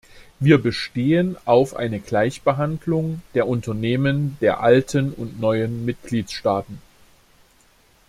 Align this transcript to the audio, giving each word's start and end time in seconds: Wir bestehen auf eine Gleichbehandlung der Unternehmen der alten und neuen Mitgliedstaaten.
Wir 0.39 0.57
bestehen 0.57 1.37
auf 1.45 1.75
eine 1.75 1.99
Gleichbehandlung 1.99 3.21
der 3.35 3.47
Unternehmen 3.47 4.35
der 4.41 4.59
alten 4.61 5.13
und 5.13 5.39
neuen 5.39 5.85
Mitgliedstaaten. 5.85 6.81